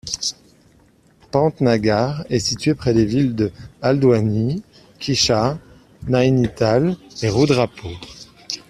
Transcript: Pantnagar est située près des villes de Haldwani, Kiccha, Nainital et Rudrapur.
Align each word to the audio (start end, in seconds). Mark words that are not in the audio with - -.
Pantnagar 1.29 2.25
est 2.31 2.39
située 2.39 2.73
près 2.73 2.95
des 2.95 3.05
villes 3.05 3.35
de 3.35 3.51
Haldwani, 3.83 4.63
Kiccha, 4.97 5.59
Nainital 6.07 6.97
et 7.21 7.29
Rudrapur. 7.29 7.99